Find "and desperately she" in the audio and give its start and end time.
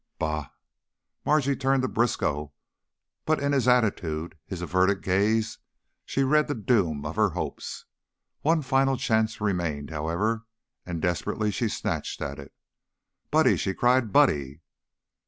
10.87-11.69